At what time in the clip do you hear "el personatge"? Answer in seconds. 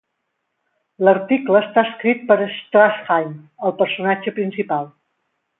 3.69-4.37